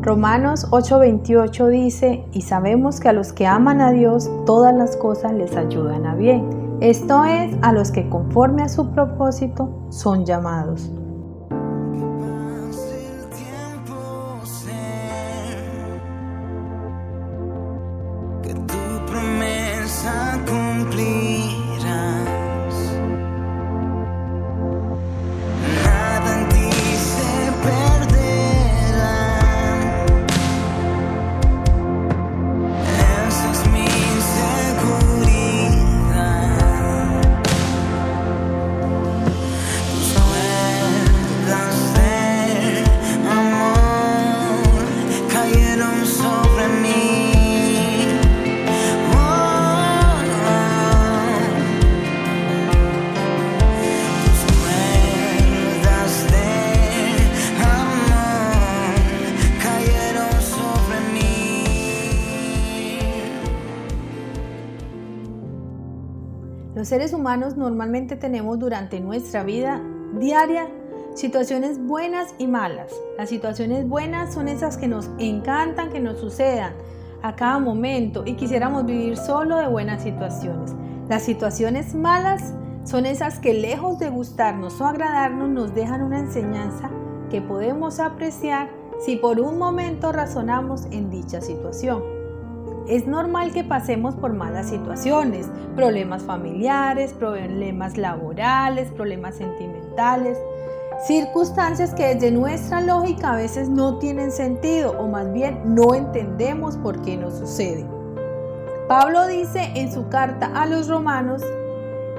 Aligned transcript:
Romanos 0.00 0.68
8:28 0.70 1.68
dice, 1.68 2.24
y 2.32 2.42
sabemos 2.42 3.00
que 3.00 3.08
a 3.08 3.12
los 3.12 3.32
que 3.32 3.46
aman 3.46 3.80
a 3.80 3.90
Dios 3.90 4.30
todas 4.46 4.74
las 4.74 4.96
cosas 4.96 5.32
les 5.32 5.56
ayudan 5.56 6.06
a 6.06 6.14
bien. 6.14 6.48
Esto 6.80 7.24
es, 7.24 7.56
a 7.62 7.72
los 7.72 7.90
que 7.90 8.08
conforme 8.08 8.62
a 8.62 8.68
su 8.68 8.90
propósito 8.90 9.68
son 9.88 10.24
llamados. 10.24 10.92
Seres 66.88 67.12
humanos 67.12 67.56
normalmente 67.56 68.16
tenemos 68.16 68.58
durante 68.58 68.98
nuestra 68.98 69.44
vida 69.44 69.82
diaria 70.18 70.68
situaciones 71.14 71.78
buenas 71.78 72.34
y 72.38 72.46
malas. 72.46 72.90
Las 73.18 73.28
situaciones 73.28 73.86
buenas 73.86 74.32
son 74.32 74.48
esas 74.48 74.78
que 74.78 74.88
nos 74.88 75.10
encantan 75.18 75.90
que 75.90 76.00
nos 76.00 76.18
sucedan 76.18 76.72
a 77.22 77.36
cada 77.36 77.58
momento 77.58 78.22
y 78.24 78.34
quisiéramos 78.34 78.86
vivir 78.86 79.18
solo 79.18 79.58
de 79.58 79.68
buenas 79.68 80.02
situaciones. 80.02 80.74
Las 81.10 81.24
situaciones 81.24 81.94
malas 81.94 82.54
son 82.84 83.04
esas 83.04 83.38
que 83.38 83.52
lejos 83.52 83.98
de 83.98 84.08
gustarnos 84.08 84.80
o 84.80 84.86
agradarnos 84.86 85.50
nos 85.50 85.74
dejan 85.74 86.02
una 86.02 86.20
enseñanza 86.20 86.90
que 87.28 87.42
podemos 87.42 88.00
apreciar 88.00 88.70
si 89.04 89.16
por 89.16 89.40
un 89.40 89.58
momento 89.58 90.10
razonamos 90.10 90.86
en 90.90 91.10
dicha 91.10 91.42
situación. 91.42 92.17
Es 92.88 93.06
normal 93.06 93.52
que 93.52 93.64
pasemos 93.64 94.14
por 94.14 94.32
malas 94.32 94.70
situaciones, 94.70 95.46
problemas 95.76 96.22
familiares, 96.22 97.12
problemas 97.12 97.98
laborales, 97.98 98.90
problemas 98.92 99.34
sentimentales, 99.34 100.38
circunstancias 101.06 101.94
que 101.94 102.14
desde 102.14 102.30
nuestra 102.30 102.80
lógica 102.80 103.34
a 103.34 103.36
veces 103.36 103.68
no 103.68 103.98
tienen 103.98 104.32
sentido 104.32 104.92
o 104.98 105.06
más 105.06 105.30
bien 105.34 105.60
no 105.74 105.94
entendemos 105.94 106.78
por 106.78 107.02
qué 107.02 107.18
nos 107.18 107.34
sucede. 107.34 107.86
Pablo 108.88 109.26
dice 109.26 109.70
en 109.74 109.92
su 109.92 110.08
carta 110.08 110.50
a 110.54 110.64
los 110.64 110.88
romanos, 110.88 111.42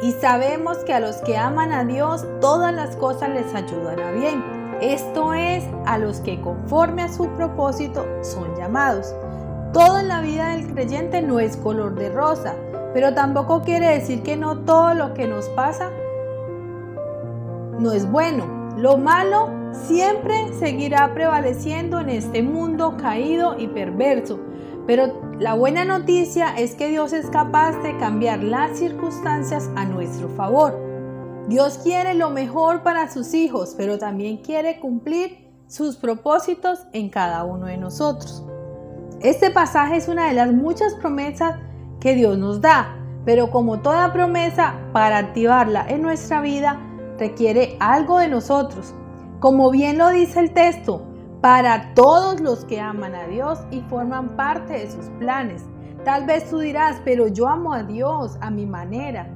y 0.01 0.11
sabemos 0.13 0.77
que 0.85 0.93
a 0.93 0.99
los 0.99 1.17
que 1.17 1.35
aman 1.35 1.73
a 1.73 1.83
Dios 1.83 2.25
todas 2.39 2.73
las 2.73 2.95
cosas 2.95 3.29
les 3.29 3.53
ayudan 3.53 3.99
a 3.99 4.11
bien. 4.11 4.43
Esto 4.81 5.33
es, 5.33 5.63
a 5.85 5.97
los 5.97 6.21
que 6.21 6.39
conforme 6.39 7.01
a 7.01 7.11
su 7.11 7.27
propósito 7.31 8.05
son 8.21 8.55
llamados. 8.55 9.13
Todo 9.73 9.99
en 9.99 10.07
la 10.07 10.21
vida 10.21 10.55
del 10.55 10.73
creyente 10.73 11.21
no 11.21 11.39
es 11.39 11.55
color 11.55 11.93
de 11.93 12.09
rosa, 12.09 12.55
pero 12.93 13.13
tampoco 13.13 13.61
quiere 13.61 13.87
decir 13.87 14.23
que 14.23 14.35
no 14.35 14.59
todo 14.59 14.95
lo 14.95 15.13
que 15.13 15.27
nos 15.27 15.47
pasa 15.49 15.91
no 17.79 17.91
es 17.91 18.09
bueno. 18.09 18.73
Lo 18.77 18.97
malo 18.97 19.49
siempre 19.71 20.53
seguirá 20.57 21.13
prevaleciendo 21.13 21.99
en 21.99 22.09
este 22.09 22.41
mundo 22.41 22.97
caído 22.97 23.59
y 23.59 23.67
perverso. 23.67 24.39
Pero 24.87 25.21
la 25.39 25.53
buena 25.53 25.85
noticia 25.85 26.57
es 26.57 26.73
que 26.73 26.87
Dios 26.87 27.13
es 27.13 27.29
capaz 27.29 27.73
de 27.83 27.95
cambiar 27.97 28.41
las 28.43 28.79
circunstancias 28.79 29.69
a 29.75 29.85
nuestro 29.85 30.29
favor. 30.29 30.77
Dios 31.47 31.79
quiere 31.83 32.15
lo 32.15 32.31
mejor 32.31 32.81
para 32.81 33.11
sus 33.11 33.33
hijos, 33.35 33.75
pero 33.77 33.99
también 33.99 34.37
quiere 34.37 34.79
cumplir 34.79 35.47
sus 35.67 35.95
propósitos 35.95 36.87
en 36.91 37.09
cada 37.09 37.43
uno 37.43 37.67
de 37.67 37.77
nosotros. 37.77 38.43
Este 39.21 39.51
pasaje 39.51 39.97
es 39.97 40.07
una 40.07 40.27
de 40.27 40.33
las 40.33 40.53
muchas 40.53 40.95
promesas 40.95 41.57
que 41.99 42.15
Dios 42.15 42.37
nos 42.37 42.61
da, 42.61 42.95
pero 43.25 43.51
como 43.51 43.81
toda 43.81 44.13
promesa, 44.13 44.75
para 44.93 45.17
activarla 45.17 45.85
en 45.89 46.01
nuestra 46.01 46.39
vida 46.39 46.79
requiere 47.17 47.75
algo 47.81 48.19
de 48.19 48.29
nosotros. 48.29 48.95
Como 49.41 49.71
bien 49.71 49.97
lo 49.97 50.07
dice 50.07 50.39
el 50.39 50.53
texto, 50.53 51.05
para 51.41 51.93
todos 51.95 52.39
los 52.39 52.63
que 52.63 52.79
aman 52.79 53.13
a 53.13 53.27
Dios 53.27 53.59
y 53.71 53.81
forman 53.81 54.37
parte 54.37 54.71
de 54.71 54.89
sus 54.89 55.07
planes. 55.19 55.65
Tal 56.05 56.25
vez 56.25 56.49
tú 56.49 56.59
dirás, 56.59 57.01
pero 57.03 57.27
yo 57.27 57.49
amo 57.49 57.73
a 57.73 57.83
Dios 57.83 58.37
a 58.39 58.49
mi 58.49 58.65
manera. 58.65 59.27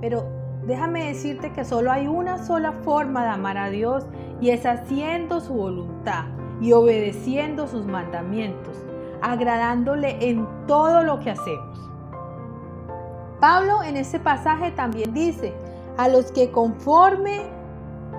Pero 0.00 0.28
déjame 0.64 1.06
decirte 1.06 1.52
que 1.52 1.64
solo 1.64 1.90
hay 1.90 2.06
una 2.06 2.38
sola 2.38 2.70
forma 2.84 3.24
de 3.24 3.30
amar 3.30 3.58
a 3.58 3.70
Dios 3.70 4.06
y 4.40 4.50
es 4.50 4.64
haciendo 4.64 5.40
su 5.40 5.54
voluntad 5.54 6.26
y 6.60 6.70
obedeciendo 6.70 7.66
sus 7.66 7.84
mandamientos 7.84 8.84
agradándole 9.24 10.28
en 10.28 10.46
todo 10.66 11.02
lo 11.02 11.18
que 11.20 11.30
hacemos. 11.30 11.90
Pablo 13.40 13.82
en 13.82 13.96
este 13.96 14.20
pasaje 14.20 14.70
también 14.72 15.12
dice, 15.12 15.52
a 15.96 16.08
los 16.08 16.30
que 16.32 16.50
conforme 16.50 17.42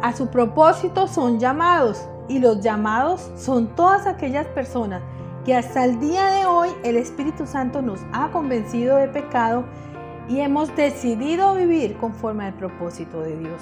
a 0.02 0.14
su 0.14 0.28
propósito 0.28 1.08
son 1.08 1.40
llamados, 1.40 2.08
y 2.28 2.40
los 2.40 2.62
llamados 2.62 3.32
son 3.36 3.68
todas 3.76 4.08
aquellas 4.08 4.48
personas 4.48 5.02
que 5.46 5.56
hasta 5.56 5.86
el 5.86 6.00
día 6.00 6.26
de 6.28 6.46
hoy 6.46 6.70
el 6.84 6.98
Espíritu 6.98 7.46
Santo 7.46 7.82
nos 7.82 8.00
ha 8.14 8.30
convencido 8.32 8.98
de 8.98 9.08
pecado 9.08 9.64
y 10.28 10.40
hemos 10.40 10.76
decidido 10.76 11.54
vivir 11.54 11.98
conforme 11.98 12.46
al 12.46 12.54
propósito 12.56 13.22
de 13.22 13.38
Dios. 13.38 13.62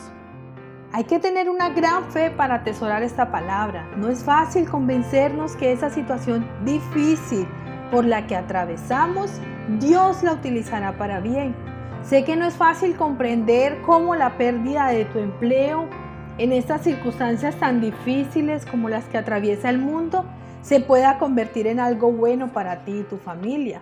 Hay 0.95 1.05
que 1.05 1.17
tener 1.17 1.49
una 1.49 1.69
gran 1.69 2.11
fe 2.11 2.29
para 2.29 2.53
atesorar 2.53 3.01
esta 3.01 3.31
palabra. 3.31 3.89
No 3.97 4.09
es 4.09 4.23
fácil 4.23 4.69
convencernos 4.69 5.55
que 5.55 5.71
esa 5.71 5.89
situación 5.89 6.47
difícil 6.65 7.47
por 7.89 8.05
la 8.05 8.27
que 8.27 8.35
atravesamos, 8.35 9.31
Dios 9.79 10.21
la 10.21 10.33
utilizará 10.33 10.95
para 10.99 11.19
bien. 11.19 11.55
Sé 12.03 12.23
que 12.23 12.35
no 12.35 12.45
es 12.45 12.53
fácil 12.53 12.95
comprender 12.95 13.81
cómo 13.81 14.13
la 14.13 14.37
pérdida 14.37 14.89
de 14.89 15.05
tu 15.05 15.17
empleo 15.17 15.89
en 16.37 16.51
estas 16.51 16.81
circunstancias 16.81 17.55
tan 17.55 17.81
difíciles 17.81 18.63
como 18.63 18.87
las 18.87 19.05
que 19.05 19.17
atraviesa 19.17 19.71
el 19.71 19.79
mundo 19.79 20.25
se 20.61 20.79
pueda 20.79 21.17
convertir 21.17 21.65
en 21.65 21.79
algo 21.79 22.11
bueno 22.11 22.53
para 22.53 22.85
ti 22.85 22.99
y 22.99 23.03
tu 23.03 23.17
familia. 23.17 23.81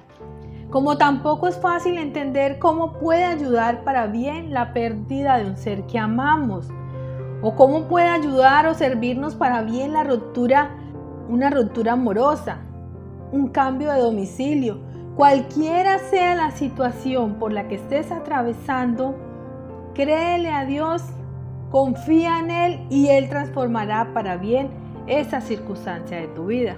Como 0.69 0.97
tampoco 0.97 1.49
es 1.49 1.57
fácil 1.59 1.97
entender 1.97 2.57
cómo 2.57 2.93
puede 2.93 3.25
ayudar 3.25 3.83
para 3.83 4.07
bien 4.07 4.53
la 4.53 4.71
pérdida 4.71 5.39
de 5.39 5.47
un 5.47 5.57
ser 5.57 5.85
que 5.87 5.99
amamos 5.99 6.69
o 7.41 7.55
cómo 7.55 7.87
puede 7.87 8.07
ayudar 8.07 8.67
o 8.67 8.73
servirnos 8.73 9.35
para 9.35 9.61
bien 9.61 9.93
la 9.93 10.03
ruptura, 10.03 10.71
una 11.29 11.49
ruptura 11.49 11.93
amorosa, 11.93 12.59
un 13.31 13.47
cambio 13.47 13.91
de 13.91 13.99
domicilio, 13.99 14.79
cualquiera 15.15 15.99
sea 15.99 16.35
la 16.35 16.51
situación 16.51 17.35
por 17.35 17.51
la 17.51 17.67
que 17.67 17.75
estés 17.75 18.11
atravesando, 18.11 19.15
créele 19.93 20.51
a 20.51 20.65
Dios, 20.65 21.03
confía 21.69 22.39
en 22.39 22.51
Él 22.51 22.87
y 22.89 23.07
Él 23.07 23.29
transformará 23.29 24.13
para 24.13 24.37
bien 24.37 24.69
esa 25.07 25.41
circunstancia 25.41 26.17
de 26.17 26.27
tu 26.27 26.47
vida. 26.47 26.75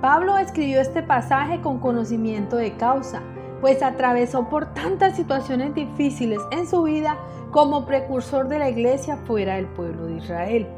Pablo 0.00 0.38
escribió 0.38 0.80
este 0.80 1.02
pasaje 1.02 1.60
con 1.60 1.80
conocimiento 1.80 2.56
de 2.56 2.76
causa, 2.76 3.20
pues 3.60 3.82
atravesó 3.82 4.48
por 4.48 4.72
tantas 4.72 5.16
situaciones 5.16 5.74
difíciles 5.74 6.38
en 6.52 6.68
su 6.68 6.84
vida 6.84 7.16
como 7.50 7.86
precursor 7.86 8.48
de 8.48 8.58
la 8.58 8.70
iglesia 8.70 9.16
fuera 9.16 9.56
del 9.56 9.66
pueblo 9.66 10.06
de 10.06 10.16
Israel. 10.16 10.68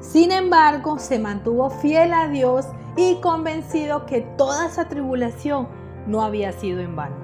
Sin 0.00 0.30
embargo, 0.32 0.98
se 0.98 1.18
mantuvo 1.18 1.70
fiel 1.70 2.12
a 2.12 2.28
Dios 2.28 2.66
y 2.96 3.16
convencido 3.20 4.06
que 4.06 4.20
toda 4.36 4.66
esa 4.66 4.88
tribulación 4.88 5.68
no 6.06 6.22
había 6.22 6.52
sido 6.52 6.80
en 6.80 6.96
vano. 6.96 7.16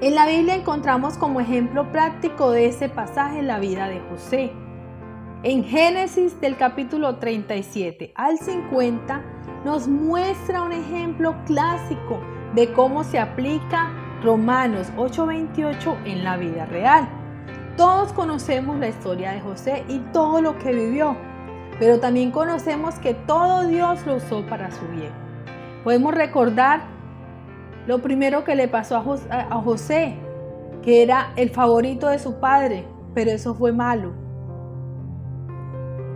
En 0.00 0.14
la 0.14 0.26
Biblia 0.26 0.54
encontramos 0.54 1.18
como 1.18 1.40
ejemplo 1.40 1.90
práctico 1.90 2.50
de 2.50 2.66
ese 2.66 2.88
pasaje 2.88 3.42
la 3.42 3.58
vida 3.58 3.88
de 3.88 4.00
José. 4.10 4.52
En 5.42 5.64
Génesis 5.64 6.40
del 6.40 6.56
capítulo 6.56 7.16
37 7.16 8.12
al 8.14 8.38
50 8.38 9.22
nos 9.64 9.88
muestra 9.88 10.62
un 10.62 10.72
ejemplo 10.72 11.34
clásico 11.46 12.20
de 12.54 12.72
cómo 12.72 13.04
se 13.04 13.18
aplica 13.18 13.92
Romanos 14.22 14.92
8:28 14.96 15.96
en 16.04 16.24
la 16.24 16.36
vida 16.36 16.66
real. 16.66 17.17
Todos 17.78 18.12
conocemos 18.12 18.76
la 18.80 18.88
historia 18.88 19.30
de 19.30 19.40
José 19.40 19.84
y 19.86 20.00
todo 20.12 20.42
lo 20.42 20.58
que 20.58 20.72
vivió. 20.72 21.16
pero 21.78 22.00
también 22.00 22.32
conocemos 22.32 22.96
que 22.96 23.14
todo 23.14 23.68
Dios 23.68 24.04
lo 24.04 24.16
usó 24.16 24.44
para 24.46 24.72
su 24.72 24.84
bien. 24.88 25.12
Podemos 25.84 26.12
recordar 26.12 26.80
lo 27.86 28.02
primero 28.02 28.42
que 28.42 28.56
le 28.56 28.66
pasó 28.66 28.96
a 28.96 29.62
José, 29.62 30.16
que 30.82 31.04
era 31.04 31.32
el 31.36 31.50
favorito 31.50 32.08
de 32.08 32.18
su 32.18 32.40
padre, 32.40 32.84
pero 33.14 33.30
eso 33.30 33.54
fue 33.54 33.70
malo. 33.70 34.10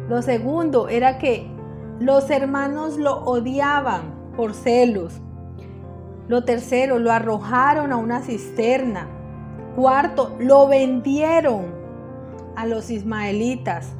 Lo 0.09 0.21
segundo 0.21 0.89
era 0.89 1.19
que 1.19 1.47
los 2.01 2.29
hermanos 2.29 2.99
lo 2.99 3.23
odiaban 3.23 4.33
por 4.37 4.55
celos. 4.55 5.21
Lo 6.27 6.43
tercero, 6.43 6.99
lo 6.99 7.13
arrojaron 7.13 7.93
a 7.93 7.99
una 7.99 8.21
cisterna. 8.21 9.07
Cuarto, 9.75 10.37
lo 10.39 10.69
vendieron 10.69 11.65
a 12.57 12.67
los 12.67 12.91
ismaelitas. 12.91 13.95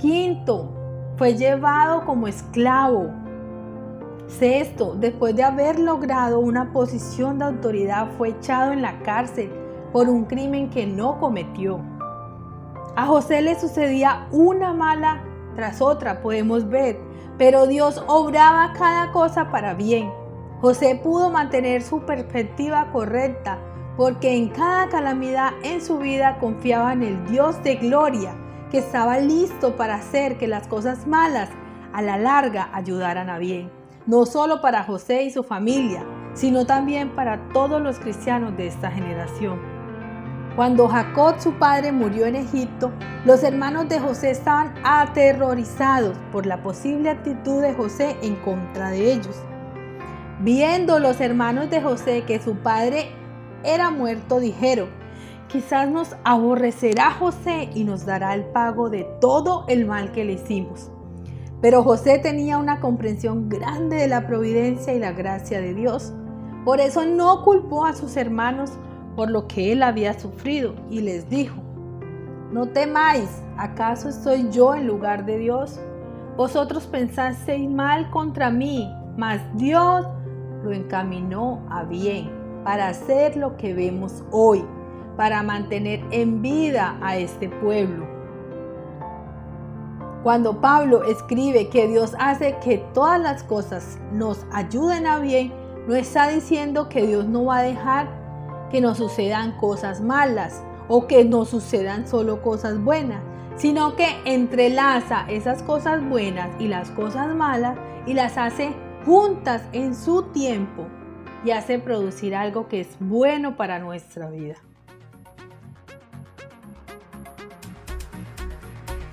Quinto, 0.00 0.72
fue 1.16 1.34
llevado 1.34 2.04
como 2.04 2.26
esclavo. 2.26 3.10
Sexto, 4.26 4.96
después 4.96 5.36
de 5.36 5.44
haber 5.44 5.78
logrado 5.78 6.40
una 6.40 6.72
posición 6.72 7.38
de 7.38 7.44
autoridad, 7.44 8.08
fue 8.18 8.30
echado 8.30 8.72
en 8.72 8.82
la 8.82 8.98
cárcel 9.02 9.52
por 9.92 10.08
un 10.08 10.24
crimen 10.24 10.70
que 10.70 10.86
no 10.86 11.20
cometió. 11.20 11.80
A 12.96 13.06
José 13.06 13.42
le 13.42 13.58
sucedía 13.58 14.26
una 14.32 14.72
mala 14.72 15.22
tras 15.54 15.80
otra, 15.80 16.20
podemos 16.20 16.68
ver, 16.68 16.98
pero 17.38 17.66
Dios 17.66 18.02
obraba 18.08 18.72
cada 18.76 19.12
cosa 19.12 19.50
para 19.50 19.74
bien. 19.74 20.10
José 20.60 21.00
pudo 21.00 21.30
mantener 21.30 21.82
su 21.82 22.00
perspectiva 22.00 22.90
correcta 22.92 23.58
porque 23.96 24.36
en 24.36 24.48
cada 24.48 24.88
calamidad 24.88 25.52
en 25.62 25.80
su 25.80 25.98
vida 25.98 26.38
confiaba 26.38 26.92
en 26.92 27.02
el 27.02 27.26
Dios 27.26 27.62
de 27.62 27.76
gloria 27.76 28.34
que 28.70 28.78
estaba 28.78 29.18
listo 29.18 29.76
para 29.76 29.96
hacer 29.96 30.38
que 30.38 30.46
las 30.46 30.66
cosas 30.68 31.06
malas 31.06 31.50
a 31.92 32.02
la 32.02 32.16
larga 32.16 32.70
ayudaran 32.72 33.28
a 33.28 33.38
bien, 33.38 33.70
no 34.06 34.26
solo 34.26 34.60
para 34.60 34.84
José 34.84 35.24
y 35.24 35.30
su 35.30 35.42
familia, 35.42 36.04
sino 36.34 36.64
también 36.64 37.10
para 37.10 37.48
todos 37.52 37.82
los 37.82 37.98
cristianos 37.98 38.56
de 38.56 38.68
esta 38.68 38.90
generación. 38.90 39.58
Cuando 40.56 40.88
Jacob, 40.88 41.36
su 41.38 41.52
padre, 41.54 41.92
murió 41.92 42.26
en 42.26 42.36
Egipto, 42.36 42.92
los 43.24 43.42
hermanos 43.42 43.88
de 43.88 44.00
José 44.00 44.30
estaban 44.30 44.74
aterrorizados 44.84 46.16
por 46.32 46.46
la 46.46 46.62
posible 46.62 47.10
actitud 47.10 47.62
de 47.62 47.72
José 47.72 48.16
en 48.22 48.36
contra 48.36 48.90
de 48.90 49.12
ellos. 49.12 49.36
Viendo 50.40 50.98
los 50.98 51.20
hermanos 51.20 51.70
de 51.70 51.80
José 51.80 52.24
que 52.26 52.40
su 52.40 52.56
padre 52.56 53.12
era 53.64 53.90
muerto, 53.90 54.40
dijeron, 54.40 54.88
Quizás 55.50 55.90
nos 55.90 56.14
aborrecerá 56.22 57.10
José 57.10 57.70
y 57.74 57.82
nos 57.82 58.06
dará 58.06 58.34
el 58.34 58.44
pago 58.44 58.88
de 58.88 59.02
todo 59.20 59.64
el 59.66 59.84
mal 59.84 60.12
que 60.12 60.24
le 60.24 60.34
hicimos. 60.34 60.92
Pero 61.60 61.82
José 61.82 62.20
tenía 62.20 62.56
una 62.56 62.78
comprensión 62.78 63.48
grande 63.48 63.96
de 63.96 64.06
la 64.06 64.28
providencia 64.28 64.94
y 64.94 65.00
la 65.00 65.10
gracia 65.10 65.60
de 65.60 65.74
Dios. 65.74 66.12
Por 66.64 66.78
eso 66.80 67.04
no 67.04 67.42
culpó 67.42 67.84
a 67.84 67.94
sus 67.94 68.16
hermanos 68.16 68.70
por 69.16 69.28
lo 69.28 69.48
que 69.48 69.72
él 69.72 69.82
había 69.82 70.16
sufrido 70.16 70.76
y 70.88 71.00
les 71.00 71.28
dijo, 71.28 71.60
no 72.52 72.68
temáis, 72.68 73.42
¿acaso 73.56 74.08
estoy 74.08 74.48
yo 74.50 74.76
en 74.76 74.86
lugar 74.86 75.26
de 75.26 75.38
Dios? 75.38 75.80
Vosotros 76.36 76.86
pensasteis 76.86 77.68
mal 77.68 78.08
contra 78.10 78.52
mí, 78.52 78.88
mas 79.16 79.40
Dios 79.56 80.06
lo 80.62 80.72
encaminó 80.72 81.66
a 81.70 81.82
bien 81.82 82.39
para 82.64 82.88
hacer 82.88 83.36
lo 83.36 83.56
que 83.56 83.74
vemos 83.74 84.22
hoy 84.30 84.64
para 85.16 85.42
mantener 85.42 86.02
en 86.12 86.40
vida 86.40 86.96
a 87.02 87.18
este 87.18 87.48
pueblo. 87.48 88.06
Cuando 90.22 90.60
Pablo 90.60 91.04
escribe 91.04 91.68
que 91.68 91.88
Dios 91.88 92.14
hace 92.18 92.56
que 92.64 92.78
todas 92.94 93.20
las 93.20 93.42
cosas 93.42 93.98
nos 94.12 94.46
ayuden 94.52 95.06
a 95.06 95.18
bien, 95.18 95.52
no 95.86 95.94
está 95.94 96.28
diciendo 96.28 96.88
que 96.88 97.06
Dios 97.06 97.26
no 97.26 97.44
va 97.44 97.58
a 97.58 97.62
dejar 97.62 98.08
que 98.70 98.80
nos 98.80 98.98
sucedan 98.98 99.58
cosas 99.58 100.00
malas 100.00 100.62
o 100.88 101.06
que 101.06 101.24
nos 101.24 101.48
sucedan 101.48 102.06
solo 102.06 102.42
cosas 102.42 102.82
buenas, 102.82 103.22
sino 103.56 103.96
que 103.96 104.06
entrelaza 104.24 105.26
esas 105.28 105.62
cosas 105.62 106.02
buenas 106.08 106.48
y 106.58 106.68
las 106.68 106.90
cosas 106.92 107.34
malas 107.34 107.76
y 108.06 108.14
las 108.14 108.38
hace 108.38 108.74
juntas 109.04 109.62
en 109.72 109.94
su 109.94 110.22
tiempo 110.32 110.86
y 111.44 111.52
hace 111.52 111.78
producir 111.78 112.34
algo 112.34 112.68
que 112.68 112.80
es 112.80 112.88
bueno 112.98 113.56
para 113.56 113.78
nuestra 113.78 114.28
vida. 114.28 114.56